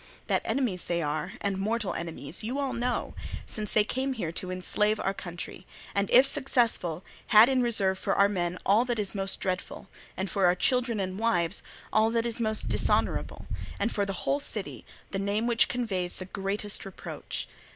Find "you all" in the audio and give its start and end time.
2.43-2.73